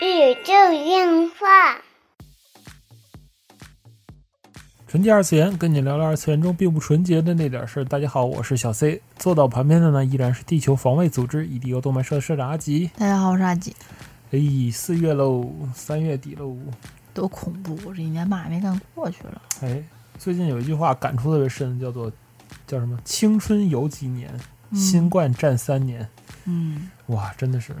[0.00, 1.76] 宇宙电话。
[4.86, 7.84] 纯洁二次元，跟你聊聊二次元中并不纯洁的那点事儿。
[7.84, 12.90] 大家好，我是小 C，坐到旁边的呢依然是地球防卫组织 EDO 动漫社的社长阿吉。
[12.96, 13.74] 大家好，我是阿吉。
[14.30, 14.38] 哎，
[14.72, 16.56] 四月喽，三月底喽，
[17.12, 17.76] 多恐怖！
[17.84, 19.42] 我这一年嘛也没干过去了。
[19.62, 19.82] 哎，
[20.16, 22.10] 最近有一句话感触特别深，叫做
[22.68, 22.96] 叫什么？
[23.04, 24.32] 青春有几年，
[24.72, 26.08] 新冠战三年。
[26.44, 27.74] 嗯，哇，真的是，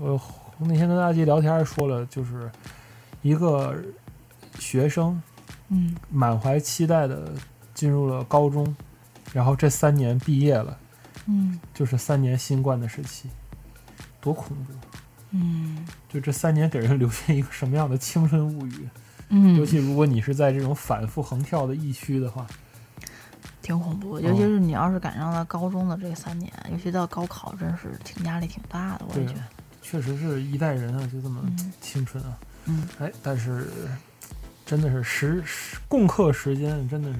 [0.00, 0.20] 我
[0.58, 2.50] 那天跟阿吉聊天还说了，就是
[3.22, 3.76] 一个
[4.58, 5.20] 学生。
[5.68, 7.32] 嗯，满怀期待的
[7.72, 8.76] 进入了高中，
[9.32, 10.76] 然后这三年毕业了，
[11.24, 13.30] 嗯，就是三年新冠的时期，
[14.20, 14.72] 多恐怖，
[15.30, 18.88] 嗯，就这三年给人留下一个什么样的青春物语，
[19.30, 22.46] 嗯，尤其如果你是在这种反复横跳的疫区的话，
[23.62, 29.40] 挺恐怖，尤其是你要是赶上了高中的这三年，尤其到高考，真是挺压力挺大的，我也觉得，
[29.84, 31.40] 确实是一代人啊，就这么
[31.80, 33.68] 青春啊，嗯，哎，但是。
[34.66, 37.18] 真的是时时共克时间，真的是，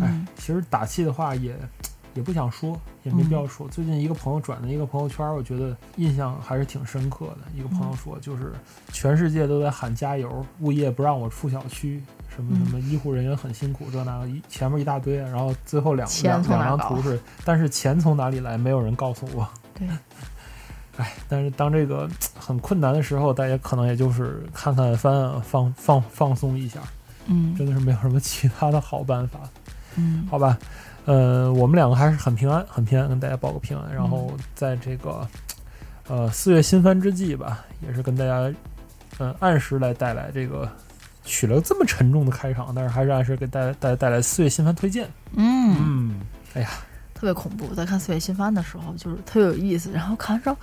[0.00, 1.58] 哎，其实打气的话也
[2.14, 3.68] 也不想说，也没必要说。
[3.68, 7.38] 最近一个朋友转的一个朋友圈，我觉得印象还是挺深刻的。
[7.52, 8.52] 一个朋友说，就是
[8.92, 19.48] 全世界都在喊加油，物业不让我出小区，什么什么医护人员很辛苦，这那个一前面一大堆，然后最后两两两张图是，但是钱从哪里来，没有人告诉我。
[19.74, 19.88] 对。
[20.96, 22.08] 哎，但是当这个
[22.38, 26.80] 很困难的时候，大家可能也就是看看番，放放放松一下，
[27.26, 29.40] 嗯，真的是没有什么其他的好办法，
[29.96, 30.58] 嗯，好吧，
[31.04, 33.94] 呃，我们两个还是很平安，很平安，跟大家报个平安。
[33.94, 35.28] 然后在这个
[36.08, 38.50] 呃四月新番之际吧，也是跟大家
[39.18, 40.66] 嗯按时来带来这个
[41.24, 45.06] 取了这么沉重的开场，但是还是按时给大家带带来四月新番推荐。
[45.34, 46.20] 嗯嗯，
[46.54, 46.70] 哎呀。
[47.16, 49.90] 特别恐怖，在看四月新番的时候，就是特别有意思。
[49.90, 50.56] 然后看完之后，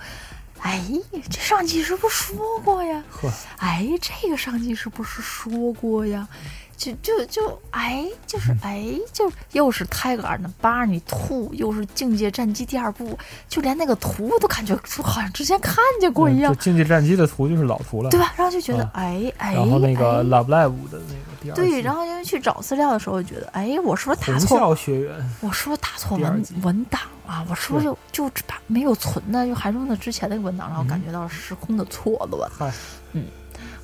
[0.60, 0.80] 哎，
[1.28, 3.02] 这上季是不是说过呀？
[3.10, 6.28] 呵，哎，这个上季是不是说过呀？
[6.76, 13.18] 就就就哎，就是哎，就又是泰戈尔的《巴尼兔》，又是《境界战机》第二部，
[13.48, 16.54] 就连那个图都感觉好像之前看见过一样。
[16.58, 18.32] 《境界战机》的图就是老图了，对吧？
[18.36, 24.58] 然后就觉得哎哎，然后那个《Love Live》的那个第二对，然后因为去找资料的时候，觉得哎，我是不是打错？
[24.58, 27.46] 红校学员，我是不是打错文文档啊？
[27.48, 32.50] 我是不是就就把没有存的，就还用的之前那个文档，然后感觉到时空的错乱。
[32.58, 32.72] 嗨，
[33.12, 33.24] 嗯。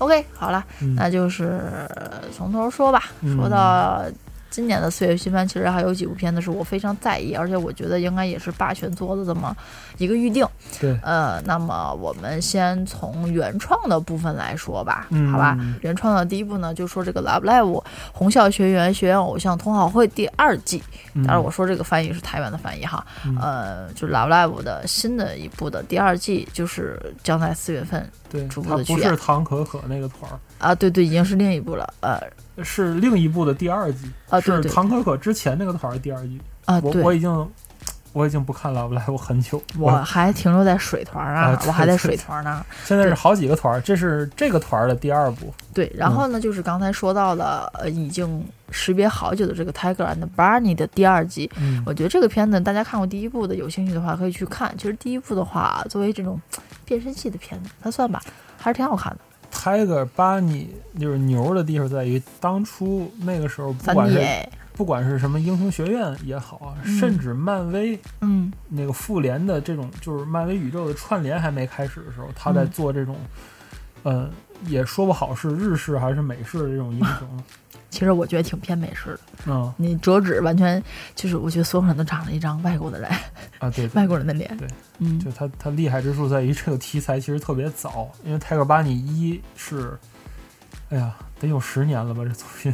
[0.01, 0.65] OK，好了，
[0.97, 1.61] 那就是
[2.35, 3.05] 从头说吧。
[3.37, 4.03] 说到
[4.49, 9.57] 今年的四月新番，其实还有几部片子是我非常在意，而且我觉得应该也是霸权做的这么
[9.99, 10.45] 一个预定。
[10.81, 15.57] 对，呃，那么我们先从原创的部分来说吧，好吧？
[15.83, 17.81] 原创的第一部呢，就说这个《Love Live》
[18.13, 20.83] 红校学员学院偶像同好会第二季。
[21.15, 23.07] 当然，我说这个翻译是台湾的翻译哈。
[23.41, 28.11] 呃，就是《Love Live》的新的一部的第二季，就是将在四月份。
[28.31, 32.19] 对，逐步的不是唐可可那个团儿啊，对对，已经是另一部了，呃，
[32.65, 37.51] 是另一部的第二季啊，是唐可可之前那个团儿第二季啊，我我已经
[38.13, 42.65] 我已经不看了，我来我很久，我还停留在水团啊，我还在水团呢。
[42.85, 45.53] 现在是好几个团，这是这个团的第二部。
[45.73, 54.73] 对，然后呢，就是刚才说到了，呃，已经识别好久的这个《Tiger and Barney》的第二季，嗯，我觉得这个片子大家看过第一部的，有兴趣的话可以去看。
[54.77, 56.41] 其实第一部的话，作为这种。
[56.91, 58.21] 变身器的片子，它算吧，
[58.59, 59.19] 还是挺好看的。
[59.57, 60.67] Tiger Bunny
[60.99, 64.19] 就是牛的地方在于，当初那个时候，不管是
[64.81, 73.15] 不管是什么英雄学院也好，甚至漫威，嗯，那个复联的这种，就是漫威宇宙的串联还没开始的时候，他在做这种，
[74.05, 74.31] 嗯，
[74.65, 77.29] 也说不好是日式还是美式的这种英雄。
[77.91, 80.83] 其实我觉得挺偏美式的，嗯，你折纸完全
[81.15, 83.13] 就是，我觉得所有人都长了一张外国的脸
[83.59, 84.67] 啊，对，外国人的脸，对，
[85.01, 89.99] 嗯，就他他厉害之处在于这个题材其实特别早，因为泰戈巴尼一是，
[90.89, 92.73] 哎呀，得有十年了吧这作品，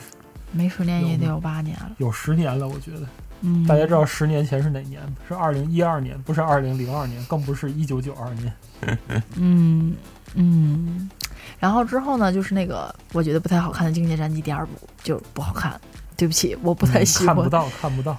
[0.52, 3.06] 没十年也得有八年了，有十年了，我觉得，
[3.42, 5.00] 嗯，大家知道十年前是哪年？
[5.28, 8.52] 是二零一二年，不是二零零二年，更不是一九九二年，
[9.36, 9.94] 嗯
[10.34, 11.10] 嗯。
[11.58, 14.72] 然后之后呢，就是那个我觉得不太好看的《境界战机》第二部
[15.02, 15.78] 就不好看，
[16.16, 17.34] 对不起，我不太喜欢。
[17.34, 18.16] 看不到，看不到。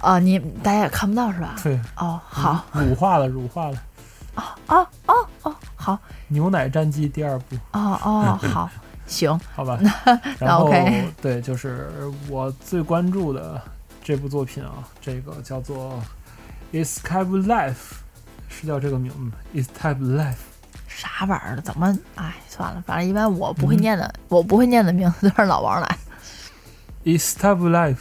[0.00, 1.56] 啊，你大家也看不到是吧？
[1.62, 1.78] 对。
[1.96, 2.64] 哦，好。
[2.72, 3.82] 乳化了，乳化了。
[4.34, 5.98] 哦哦哦哦，好。
[6.28, 7.56] 牛奶战机第二部。
[7.72, 8.68] 哦哦，好，
[9.06, 9.78] 行，好吧。
[10.40, 11.08] 那 OK。
[11.22, 11.90] 对，就是
[12.28, 13.60] 我最关注的
[14.02, 16.02] 这部作品啊，这个叫做
[16.84, 17.72] 《Escape Life》，
[18.48, 19.12] 是叫这个名
[19.54, 20.32] 字，《Escape Life》。
[20.86, 21.60] 啥玩意儿？
[21.60, 21.98] 怎么？
[22.14, 25.98] 哎，算了，反正一般我不会念的，我不会念的名字都是老王来。
[27.04, 27.98] Estab life，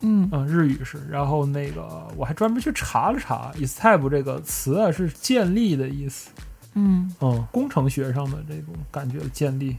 [0.00, 1.06] 嗯嗯，日语是。
[1.08, 6.30] 然后那个我还专门去查了查，Estab 这个词啊是建立的意思。
[6.74, 9.78] 嗯嗯，工程学上的这种感觉建立嗯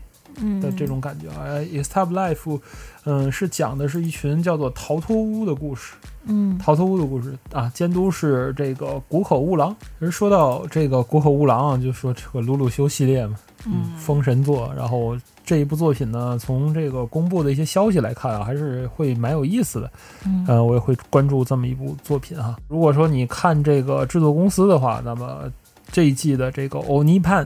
[0.61, 1.43] 的这种感觉啊。
[1.45, 2.59] 哎 Estab Life，
[3.05, 5.93] 嗯，是讲的是一群叫做逃脱屋的故事。
[6.25, 9.75] 嗯逃脱屋的故事啊，监督是这个谷口悟郎。
[9.99, 13.35] 其实说到这个谷口悟郎啊，就说这个鲁鲁修系列嘛，
[13.65, 14.71] 嗯封神作。
[14.77, 19.91] 然后这一部作品呢，从这个公布的一些消息来看啊，还是会蛮有意思的。
[20.27, 22.55] 嗯呃，我也会关注这么一部作品哈。
[22.67, 25.51] 如果说你看这个制作公司的话，那么
[25.91, 27.43] 这一季的这个《欧尼潘》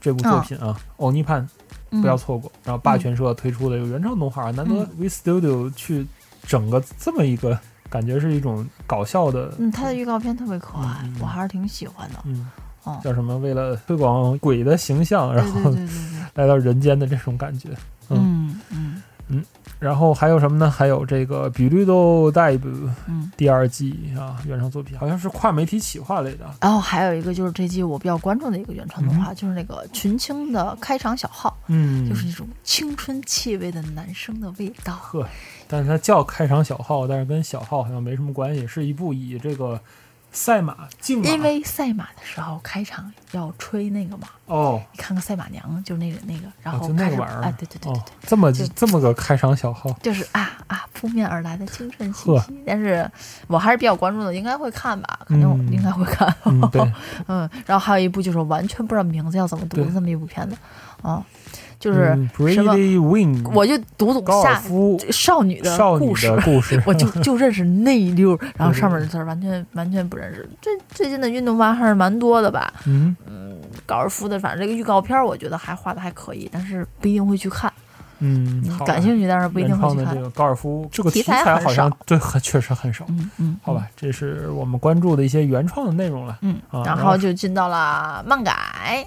[0.00, 1.48] 这部作品啊，欧尼潘》嗯
[1.90, 2.50] 不要错过。
[2.64, 6.06] 然后霸权社推出的这个原创动画，难得 V Studio 去
[6.46, 12.16] 整个这么一个，感觉是一种搞笑的，嗯，他的预告片特别可爱我还是挺喜欢的。
[12.24, 12.50] 嗯，
[12.84, 13.36] 哦，叫什么？
[13.38, 15.74] 为了推广鬼的形象，然后
[16.34, 17.68] 来到人间的这种感觉。
[19.78, 20.70] 然后还有什么呢？
[20.70, 22.68] 还有这个《比绿豆代部》
[23.08, 23.30] 嗯。
[23.36, 26.46] 第二季啊，原创作品好像是跨媒体企划类的。
[26.60, 34.94] 然后还有一个就是这季我比较关注的一个原创动画，就是那个群青的开场小号，嗯，就是一种青春气味的男生的味道。
[34.94, 35.28] 呵，
[35.68, 39.78] 但是它叫开场小号，但是跟小号好像没什么关系，是一部以这个
[40.36, 44.78] 赛马竞马，因为赛马的时候开场要吹那个嘛，哦。
[44.92, 52.38] 你看看赛马娘，就是那个那个，然哦，后就那开始个玩意儿，哎，对对对对哦，这么就这么个开场小号，就是啊啊，扑面而来的青春气呵。
[52.40, 52.62] 息。
[52.66, 53.10] 但是
[53.46, 56.32] 我还是比较关注的，应该会看吧，肯定嗯应该会看。
[56.44, 56.92] 嗯，对，
[57.28, 60.56] 嗯，然后还有一部就是完全不知道名字要怎么读的这么一部片子，
[61.00, 61.24] 啊，
[61.78, 62.74] 就是嗯什么
[63.54, 66.34] 我就读懂下夫少女的故事。
[66.44, 70.48] 故事，我就 就认识那一溜儿，然后上面的字儿完全完全不认识。
[70.60, 73.14] 最最近的运动番还是蛮多的吧，嗯，
[73.84, 77.72] 高尔夫的，反正这个预告片儿我觉得还画的还可以，但是不一定会去看。
[78.26, 80.20] 嗯，感兴趣，但是不一定会去看原创的这。
[80.20, 83.04] 个高尔夫这个题题材好像对很确实很少。
[83.08, 86.38] 嗯嗯，好吧，这是我们关注的一些原创的内容了。
[86.42, 88.54] 嗯，啊然然后后就进到了漫改。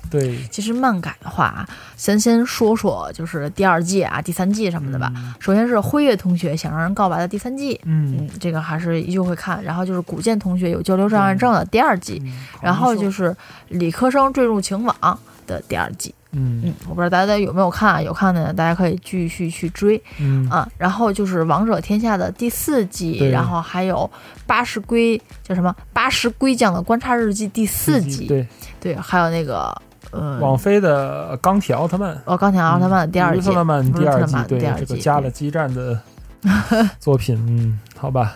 [0.10, 5.12] 对，其实漫改的话，咱先说说就是第二季啊、第三季什么的吧。
[5.39, 9.63] 首先是辉月同学想让人告白的第三季，嗯嗯，这个还是依旧会看。
[9.63, 12.31] 然后就是古剑同学有交流障碍症的第二季，嗯，
[12.62, 13.36] 然后就是
[13.68, 16.13] 理科生坠入情网的第二季。
[16.31, 20.69] 嗯嗯，我不知道大家有没有看啊，有看的大家可以继续去追嗯啊。
[20.77, 24.09] 然后就是王者天下的第四季，然后还有
[24.45, 28.47] 八十龟叫什么八十龟将的观察日记第四季，对，
[28.79, 29.75] 对，还有那个
[30.11, 32.19] 呃，网飞的钢铁奥特曼。
[32.25, 35.99] 哦，钢铁奥特曼的第二季，奥特曼第二季，对这个加了对基站的
[36.99, 38.35] 作品，嗯，好吧，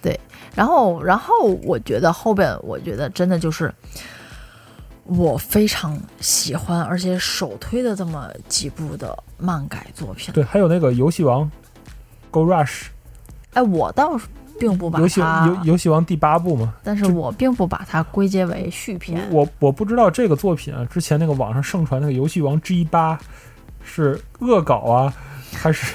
[0.00, 0.18] 对
[0.54, 1.34] 然后，然后
[1.64, 3.72] 我觉得后边，我觉得真的就是
[5.04, 10.32] 我非常喜欢，而且首推的这么几部的漫改作品。
[10.32, 11.50] 对，还有那个游戏王
[12.30, 12.86] ，Go Rush，
[13.52, 14.26] 哎，我倒是
[14.58, 16.74] 并不把游戏，游游戏王第八部嘛。
[16.82, 19.28] 但是我并不把它归结为续篇。
[19.30, 23.18] 我我不知道这个作品啊，之前那个网上盛传那个游戏王 G 八
[23.82, 25.14] 是恶搞啊，
[25.52, 25.92] 还是？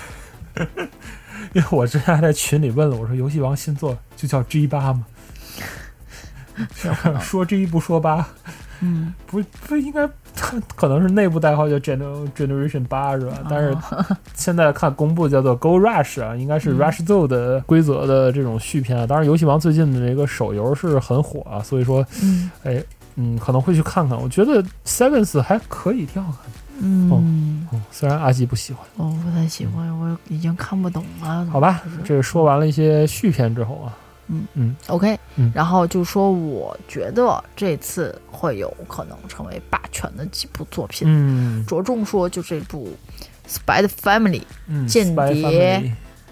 [1.54, 5.06] 因为我之前还在群里问了，我说游戏王新作就叫 G 八吗？
[7.22, 8.28] 说 G 不说八，
[8.82, 10.08] 嗯，不不应该，
[10.76, 13.34] 可能是内部代号叫 Gener Generation 八是吧？
[13.50, 13.76] 但是
[14.36, 19.06] 现在看公布叫做 Go Rush 啊，应该是嗯 Rush Zo 的规则的这种续篇啊。
[19.08, 22.84] 当然，游戏王最近的这个手游是很火啊，所以说，嗯哎，
[23.16, 24.20] 嗯，可能会去看看。
[24.20, 26.58] 我觉得 Sevens 还可以，挺好看的。
[26.82, 31.46] 嗯，哦，虽然阿基不喜欢，我不太喜欢，我已经看不懂了。
[31.52, 33.92] 好吧，这说完了一些续篇之后啊，
[34.88, 35.52] OK，、嗯。
[35.54, 41.66] 然后就说我觉得这次会有可能成为霸权的几部作品，嗯。
[41.66, 42.90] 着重说就这部
[43.52, 45.92] 《Spy Family 嗯，间谍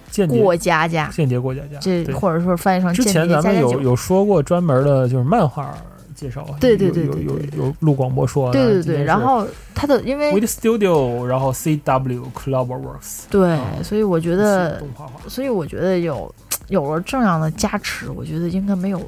[0.10, 3.82] 间谍过家家》，间谍过家家，这或者说翻译成之间谍前咱们有。
[3.82, 5.76] 有说过专门的，就是漫画
[6.16, 7.60] 介绍，对对有有有对对对。
[7.60, 14.82] 有有录广播说，对对对，然后它的因为 With Studio，然后 CW Cloverworks，对啊，所以我觉得
[15.28, 16.34] 所以我觉得有
[16.68, 19.00] 有了这样的加持，我觉得应该没有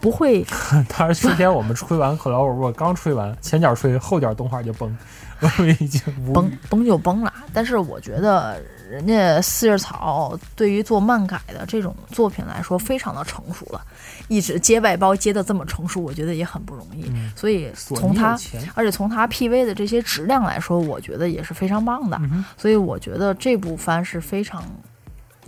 [0.00, 0.44] 不会
[0.96, 4.96] 当然今天我们吹完 Cloverworks 刚吹完，前脚吹，后脚动画就崩，
[5.40, 6.00] 我们已经
[6.32, 6.50] 崩。
[6.70, 7.32] 崩就崩了。
[7.52, 13.80] 但是我觉得人家四叶草对于做漫改的这种作品来说，非常的成熟了，
[14.28, 17.04] 一直接外包接的这么成熟，我觉得也很不容易。
[17.08, 18.38] 嗯所以从他，
[18.74, 22.16] 而且从他 PV 的这些质量来说，我觉得也是非常棒的。
[22.22, 24.62] 嗯所以我觉得这部番是非常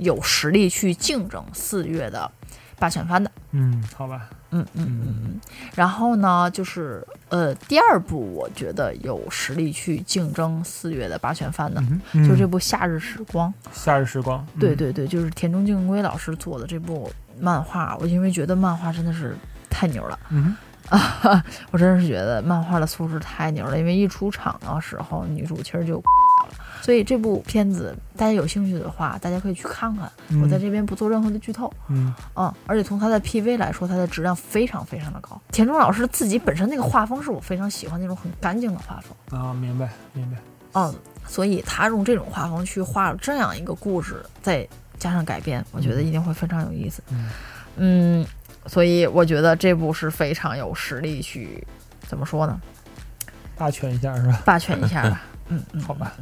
[0.01, 2.31] 有实力去竞争四月的
[2.79, 3.31] 霸权番的。
[3.53, 5.41] 嗯，好吧，嗯嗯嗯嗯嗯。
[5.75, 13.53] 然后呢，就是呃，第二部我觉得有实力去竞争四月的霸权番的，嗯，嗯就是这部《夏日时光》。
[13.73, 19.37] 夏日时光，嗯，对对对，就是田中敬圭老师做的这部漫画，我因为觉得漫画真的是
[19.69, 20.19] 太牛了。
[20.31, 20.57] 嗯
[20.89, 26.03] 啊，我真是觉得漫画的素质太牛了，因为一出场的时候女主其实就了，
[26.83, 30.11] 所以这部片子大家有兴趣的话，大家可以去看看。
[30.43, 35.41] 我在这边不做任何的剧透，嗯嗯，而且从它的 PV 来说，它的质量非常非常的高。
[35.53, 40.37] 田中老师自己本身那个画风是我非常喜欢那种很干净的画风，啊，明白明白，
[40.75, 40.95] 嗯，
[41.27, 44.67] 所以他用这种画风去画了这样一个故事，再
[44.99, 47.03] 加上改编，我觉得一定会非常有意思。
[47.11, 47.29] 嗯
[47.77, 48.27] 嗯，
[48.67, 51.67] 所以我觉得这部是非常有实力去
[52.07, 52.61] 怎么说呢，
[53.57, 54.43] 霸权一下是吧？
[54.45, 55.23] 霸权一下吧。
[55.51, 56.15] 嗯嗯，好吧，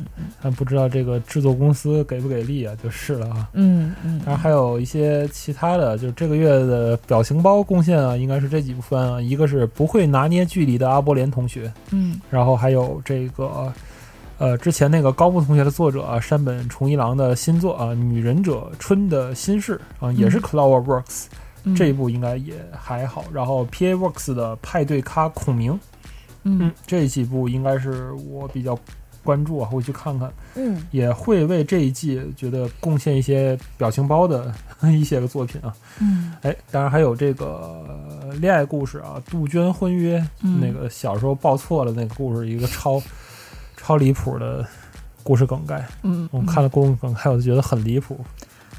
[0.43, 3.49] 但不知道这个制作公司给不给力啊，就是了啊。
[3.53, 13.73] 嗯嗯，当然还有一些其他的，就是这个月的表情包贡献啊，应该是这几部分啊，一个是不会拿捏距离的阿波连同学，嗯然后还有这个。
[14.41, 21.25] 呃，之前那个高木同学的作者啊，山本崇一郎的新作啊，《女忍者春的心事》啊，也是嗯 Clover Works，、
[21.65, 23.25] 嗯这一部应该也还好。
[23.33, 25.73] 然后 PA Works 的派对咖孔明，
[26.45, 28.79] 嗯嗯，这几部应该是我比较
[29.25, 35.75] 关注啊，会去看看，嗯也会为这一季觉得贡献一些表情包的一些个作品啊。
[36.01, 37.47] 嗯哎，当然还有这个
[38.23, 43.03] 呃恋爱故事啊，杜鹃婚约、嗯那个小时候报错了那个故事，一个超
[43.77, 44.67] 超离谱的
[45.23, 45.87] 故事梗概。
[46.03, 48.19] 嗯，我看了故事梗概，我就觉得很离谱。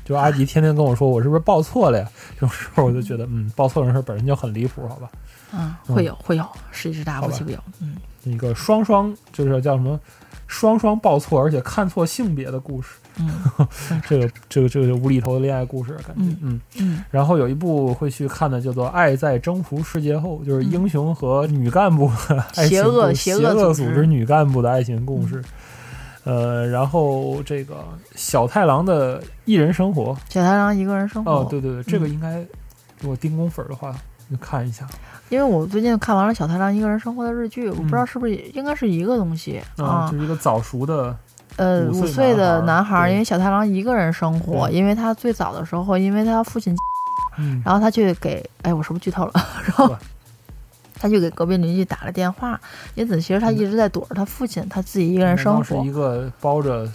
[0.06, 2.10] 就阿迪天天跟我说我是不是报错了呀？
[2.34, 5.08] 这种时候我就觉得，嗯，报错人事本身就很离谱，好吧？
[5.54, 7.28] 嗯，会有会有，十之大好吧。
[7.28, 7.58] 无奇不有。
[7.82, 7.96] 嗯。
[8.26, 9.98] 一个双双就是叫什么
[10.46, 13.30] 双双报错，而且看错性别的故事，嗯
[14.06, 16.62] 这个这个这个无厘头的恋爱故事，感觉嗯嗯。
[16.78, 17.04] 嗯。
[17.10, 25.42] 然后有一部会去看的，叫做《爱在征服世界后》，就是英雄和女干部的爱情邪恶 邪邪恶组织女干部的爱情故事。
[26.26, 27.78] 呃，然后这个
[28.16, 31.32] 小太郎的一人生活，小太郎一个人生活。
[31.32, 32.12] 哦，对对对，这个嗯。
[32.12, 32.40] 应该
[33.00, 33.96] 如果丁公粉儿的话，
[34.30, 34.88] 你看一下。
[35.28, 40.10] 因为我最近看完了小太郎一个人生活的日剧，我不知道是不是应该是一个东西啊，啊。
[40.12, 40.18] 就。
[40.18, 41.16] 是一个早熟的，
[41.58, 46.76] 呃，五岁的男孩因为小太郎一个人生活，因为他最早的时候，因为他父亲，
[47.38, 49.34] 嗯，然后他去给，哎，我是不是剧透了？
[49.66, 49.96] 然后
[50.96, 52.60] 他就给隔壁邻居打了电话，
[52.96, 55.64] 因此其实他一直在躲着他父亲，他自己一个人生活。
[55.64, 56.90] 是一，个包着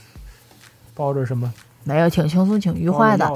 [0.95, 1.53] 包着什么
[1.85, 3.31] 没有挺轻松、挺愉快的。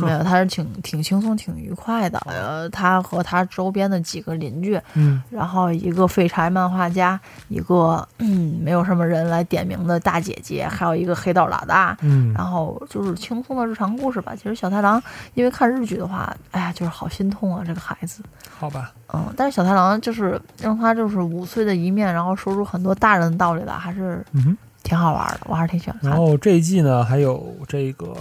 [0.00, 2.18] 没有，他是挺挺轻松、挺愉快的。
[2.26, 14.34] 呃，他和他周边的几个邻居，嗯然后一个废柴漫画家，一个嗯没有什么人来点名的大姐姐，还有一个黑道老大，嗯然后就是轻松的日常故事吧。
[14.36, 15.02] 其实小太郎，
[15.34, 18.22] 因为看日剧的话，哎呀，就是好心痛啊，这个孩子。
[18.58, 24.58] 好吧，嗯，但是小太郎就是让他就是五岁的一面，然后说出很多大人的道理来，还是嗯哼。
[24.82, 26.18] 挺好玩的，我还是挺喜欢看然。
[26.18, 28.14] 后这一季呢，还有这个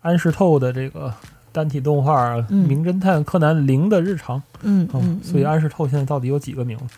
[0.00, 1.12] 安室透的这个
[1.52, 6.94] 单体动画《嗯名侦探柯南零的日常》哦嗯嗯，所以嗯安室透现在到底有几个名字？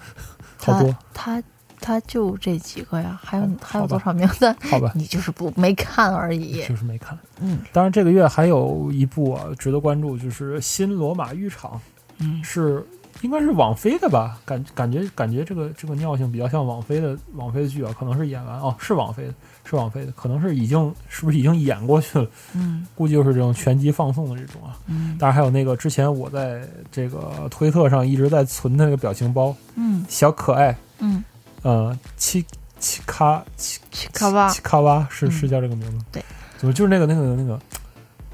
[0.58, 1.42] 好多，他
[1.80, 4.54] 他就这几个呀，还有好还有多少名字？
[4.60, 6.62] 好吧，你就是不没看而已。
[6.68, 7.18] 就是没看。
[7.40, 11.72] 嗯当然，这个月还有一部啊值得关注，就是《新罗马浴场》，
[12.18, 12.86] 嗯是
[13.22, 14.38] 应该是网飞的吧？
[14.44, 22.26] 感感觉感觉这个这个尿性比较像网飞的网飞的剧啊，可能是演完哦，是网飞的，是网飞的，可能是已经是不是已经演过去了？
[22.54, 24.76] 嗯估计就是这种拳击放送的这种啊。
[24.86, 31.24] 嗯当然还有那个之前我在这个推特上一直在存的那个表情包，嗯小可爱，嗯，
[31.62, 32.44] 呃，七
[32.80, 36.04] 七卡七七卡哇七卡哇是嗯是叫这个名字？
[36.10, 36.24] 对，
[36.58, 37.56] 怎么就是那个那个那个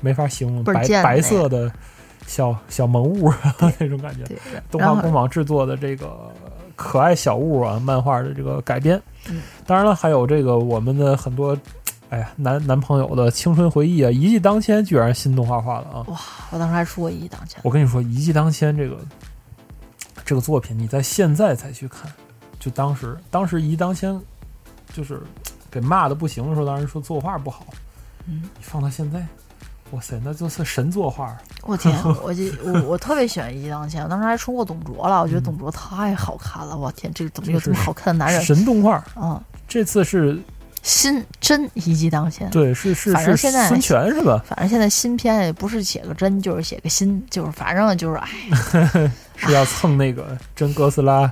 [0.01, 1.71] 没法形容，白白色的
[2.29, 3.33] 小小萌物
[3.81, 4.25] 那种感觉。
[4.71, 6.31] 动画工坊制作的这个
[6.77, 9.03] 可爱小物啊，漫画的这个改编。
[9.29, 11.59] 嗯当然了，还有这个我们的很多。
[12.11, 16.05] 哎呀，男男朋友的青春回忆啊，一骑当千居然新动画化了啊！
[16.09, 16.19] 哇
[16.51, 17.61] 我当时还说过一骑当千。
[17.63, 18.97] 我跟你说，一骑当千这个
[20.25, 22.11] 这个作品，你在现在才去看，
[22.59, 24.19] 就当时当时一骑当千
[24.91, 25.21] 就是
[25.71, 27.67] 给骂的不行的时候，当时说作画不好。
[28.27, 29.27] 嗯，你放到现在，
[29.93, 31.37] 哇塞，那就是神作画。
[31.63, 38.43] 我天， 我就我我特别喜欢一骑当千，我当时还冲过董卓了，我觉得嗯董卓太好看了，我天，这个怎么有这么好看的男人？
[38.43, 39.03] 神动画。
[39.17, 40.39] 嗯，这次是
[40.83, 42.49] 新真一骑当千。
[42.51, 44.43] 对，是是反正是现在孙权是吧？
[44.47, 48.29] 反正现在新片也不是写个真，就是写个新，就是反正就是哎，
[49.37, 51.31] 是要蹭那个真哥斯拉。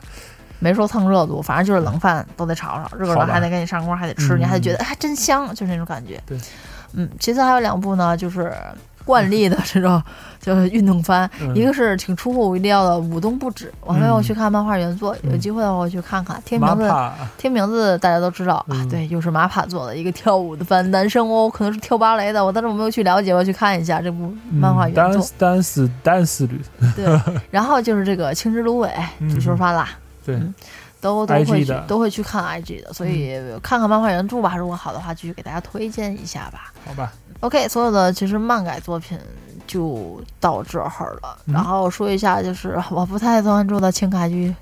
[0.59, 6.19] 没说蹭热度，反正就是冷饭都得炒炒，热了还得赶紧上锅，还得吃，嗯你还得觉得哎真香，就是那种感觉。
[6.25, 6.39] 对，
[6.95, 8.53] 嗯，其次还有两部呢，就是
[9.05, 10.03] 惯例的这种
[10.41, 16.43] 就是运动番，嗯一个是挺出乎我意料的《舞动不止》，我还没有嗯去看漫画原作，有嗯机会的话我去看看。
[16.45, 16.93] 听名字，
[17.39, 25.23] 听名字大家都知道啊，嗯对，又是马帕做的一个跳舞的番，男生哦，可能是跳芭蕾的，我但是我没有去了解，我要去看一下这部漫画嗯原作。
[25.23, 26.61] dance dance dance 旅，
[26.97, 29.89] 对，然后就是这个青之芦苇嗯足球番啦，
[30.25, 30.53] 对，嗯
[31.07, 36.73] 都都会去都会去看 IG 的，所以看看漫画原著吧，如果好的话，继续给大家推荐一下吧。
[36.85, 39.17] 好吧，OK，所有的其实漫改作品
[39.67, 41.39] 就到这儿了。
[41.47, 41.55] 嗯。
[41.55, 44.53] 然后说一下，就是 我不太关注的轻改剧，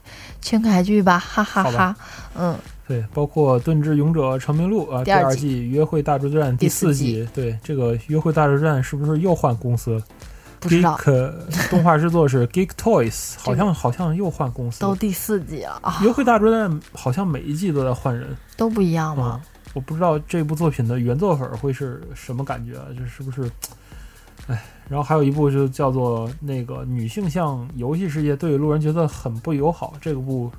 [0.42, 1.96] 轻改剧吧，哈哈哈。
[2.36, 2.54] 嗯，
[2.86, 10.02] 对，包括《盾之勇者成名录》啊，第第二季《约会大作战》第第四四季，对，这个《约会大作战》是不是又换公司了
[10.64, 14.90] 不知道？Geek 动画制作是 Geek Toys， 好像好像又换公司了。
[14.90, 19.40] 都第四季了啊，约会大作战好像每一季都在换人，都不一样嗯吗？，
[19.74, 22.86] 我不知道这部作品的原作粉会是什么感觉啊？
[22.98, 23.50] 这是不是？
[24.46, 30.50] 哎，然后还有一部就叫做那个女性向游戏世界对路人角色很不友好，这个部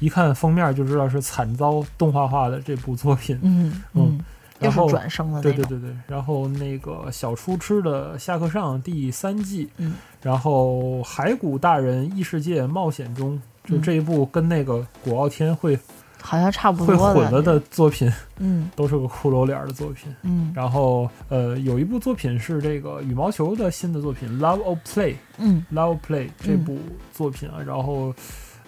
[0.00, 3.38] 一看封面就知道是惨遭动画化的这部作品。
[3.42, 4.18] 嗯嗯，
[4.60, 15.78] 又是然后转生的，对对对对，然后那个小厨吃的下课上第三季，嗯，然后骸骨大人异世界冒险中，就嗯这一部跟那个古傲天会
[16.20, 20.12] 好像差不多会混了的作品，嗯 都是个骷髅脸儿的作品。
[20.22, 26.78] 嗯然后呃，有一部作品是这个羽毛球的新的作品《Love of Play》嗯，Love Play 这部
[27.12, 28.12] 作品啊，然后。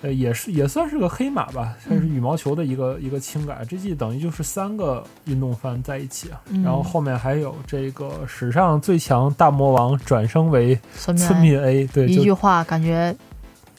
[0.02, 3.62] 呃，也是也算是个黑马吧，算是嗯羽毛球的一个、一个轻改。
[3.68, 13.14] 这季等于就是三个运动番在一起啊，嗯然后后面还有这个史上最强大魔王转生为村民 A，对，一句话感觉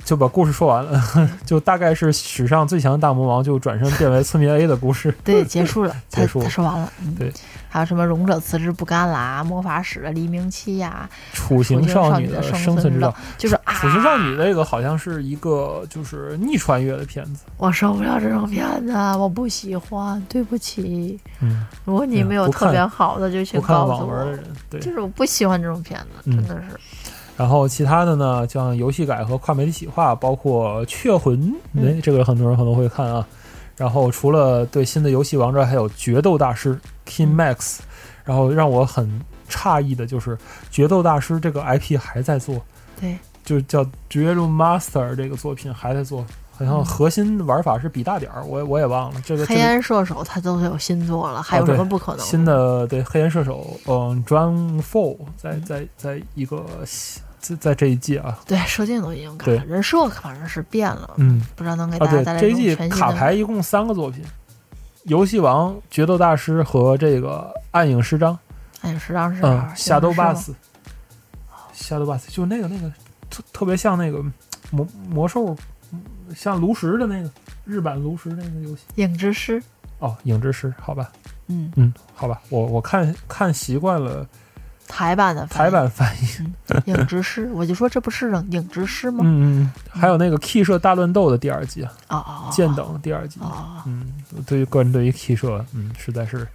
[0.04, 1.02] 就把故事说完了，
[1.46, 5.14] 就大概是史上最强大魔王就转身变为村民 A 的故事。
[5.24, 7.32] 对结束了， 他结束他说完了，嗯对，
[7.70, 21.20] 还有什么勇者辞职不干啦，魔法使的黎明期呀，楚行少女的生存之道，就是啊，楚行少女这个好像是一个就是逆穿越的片子，我受不了这种片子，我不喜欢，对不起。
[21.40, 23.98] 嗯，如果你没有特别好的，就请告诉我。
[24.02, 24.80] 网文的人，对。
[24.80, 26.80] 就是我不喜欢这种片子，嗯真的是。
[27.42, 31.36] 然后其他的呢，像游戏改和跨媒体企划，包括《雀魂》，
[31.74, 33.28] 嗯哎，这个很多人可能会看啊。
[33.76, 36.76] 然后除了对新的游戏王之外，还有《决斗大师》
[37.08, 37.80] King Max。
[38.24, 40.38] 然后让我很诧异的就是，
[40.70, 42.62] 《决斗大师》这个 IP 还在做，
[43.00, 49.44] 对，就叫《绝路 Master》这个作品还在做，好像嗯核心玩法是比大点儿，我也我也忘了这个。
[49.48, 52.24] 黑暗射手他都有新作了，还有什么不可能？
[52.24, 56.64] 新的对黑暗射手，嗯，Drawn Fall 在嗯在在一个
[57.42, 61.42] 在在这一季啊，对设定都已经改了，人设反正是变了，嗯。
[61.56, 63.12] 不知道能给大家带，来种这一季卡。
[63.12, 64.24] 牌一共三个作品，
[65.04, 68.34] 《游戏王》《决斗大师》和这个《暗影师章》。
[68.82, 70.56] 暗影师章是嗯，夏斗巴巴斯，
[71.74, 72.92] 夏斗巴斯就那个那个
[73.30, 74.24] 特特别像那个
[74.72, 75.56] 魔魔兽，
[76.36, 77.30] 像炉石的那个
[77.66, 78.84] 日版炉石那个游戏。
[78.96, 79.62] 影之师，
[80.00, 81.12] 哦，影之师，好吧，
[81.48, 84.28] 嗯，嗯，好吧，我我看看习惯了
[84.92, 86.82] 台版的翻台版翻译。
[86.92, 89.22] 影之师， 我就说这不是影之师吗？
[89.26, 93.40] 嗯嗯，还有那个 K 社大乱斗的第二季啊，哦哦，哦剑等第二季。
[93.40, 94.06] 哦哦，嗯，
[94.46, 96.46] 对于个人对于 K 社，嗯，实在是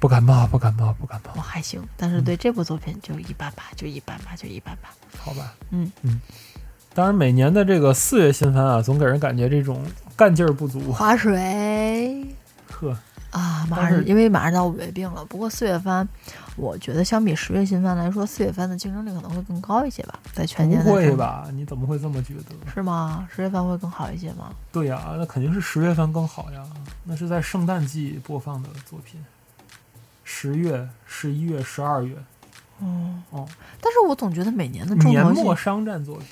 [0.00, 1.40] 不感冒，不感冒，不感冒我。
[1.40, 4.90] 还行，但是对这部作品就一般吧，就一般吧，就一般吧。
[5.16, 6.20] 好吧，嗯嗯。
[6.92, 9.84] 当然，每年的这个四月新番啊，总给人感觉这种
[10.16, 10.92] 干劲儿不足。
[10.92, 12.26] 划水
[12.70, 12.96] 呵，
[13.30, 15.24] 啊，马上因为马上到五月病了。
[15.26, 16.08] 不过四月番，
[16.56, 21.14] 我觉得相比十月新番来说，四月番的竞争力可能会更高一些吧，在全年不会？
[21.16, 21.48] 吧？
[21.52, 22.72] 你怎么会这么觉得？
[22.72, 23.28] 是吗？
[23.34, 24.50] 十月番会更好一些吗？
[24.72, 26.62] 对呀、那肯定是十月份更好呀，
[27.04, 29.22] 那是在圣诞季播放的作品。
[30.24, 32.16] 十月、十一月、十二月，
[32.80, 33.46] 嗯哦，
[33.80, 36.26] 但是我总觉得每年的重年头戏末商战作品，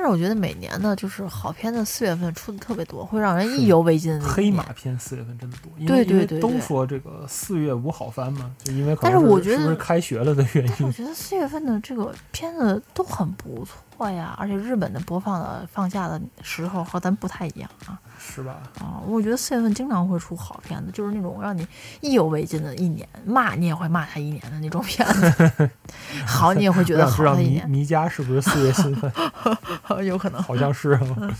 [0.00, 10.70] 但是我觉得每年呢就是好片子四月份出的特别多，会让人意犹未尽黑马片四月份真的多，因对对对都说这个四月无好番嘛，就因为可但能是我觉得是不是开学了的原因。
[10.70, 18.62] 但是我觉得四月份的这个片子都很不错呀，而且日本的播放的放假的时候和咱不太一样啊是吧？
[18.80, 19.02] 啊！
[19.06, 21.66] 我觉得四月份经常会出好片子，就是那种让你
[22.00, 25.70] 意犹未尽的一年，骂你也会骂他一年的那种片子，
[26.24, 29.12] 好你也会觉得好他一年，迷 迷家是不是四月新番？
[30.02, 30.42] 有可能。
[30.42, 31.30] 好像是、 哦。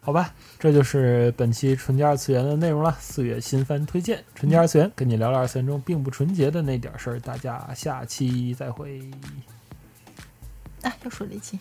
[0.00, 2.96] 好吧，这就是本期纯洁二次元的内容了。
[2.98, 7.20] 四月新番推荐，纯洁二次元跟你聊聊二次元中并不纯洁的那点事儿。
[7.20, 9.10] 大家下期再会。
[10.82, 11.58] 啊，又说了一期。